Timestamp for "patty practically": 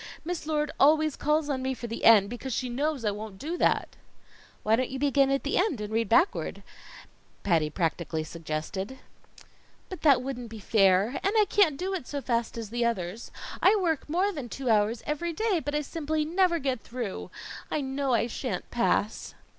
7.43-8.23